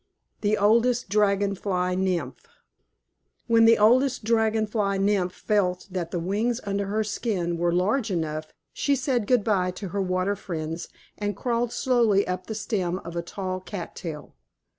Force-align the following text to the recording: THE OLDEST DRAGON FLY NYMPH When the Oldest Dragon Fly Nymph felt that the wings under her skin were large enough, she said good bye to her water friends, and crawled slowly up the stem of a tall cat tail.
THE 0.41 0.57
OLDEST 0.57 1.09
DRAGON 1.09 1.53
FLY 1.53 1.93
NYMPH 1.95 2.47
When 3.45 3.65
the 3.65 3.77
Oldest 3.77 4.23
Dragon 4.23 4.65
Fly 4.65 4.97
Nymph 4.97 5.31
felt 5.31 5.89
that 5.91 6.09
the 6.09 6.19
wings 6.19 6.59
under 6.63 6.87
her 6.87 7.03
skin 7.03 7.55
were 7.59 7.71
large 7.71 8.09
enough, 8.09 8.51
she 8.73 8.95
said 8.95 9.27
good 9.27 9.43
bye 9.43 9.69
to 9.69 9.89
her 9.89 10.01
water 10.01 10.35
friends, 10.35 10.87
and 11.19 11.37
crawled 11.37 11.71
slowly 11.71 12.27
up 12.27 12.47
the 12.47 12.55
stem 12.55 12.97
of 13.05 13.15
a 13.15 13.21
tall 13.21 13.59
cat 13.59 13.95
tail. 13.95 14.33